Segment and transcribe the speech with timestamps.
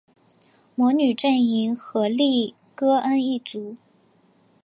[0.73, 3.77] 魔女阵营荷丽歌恩一族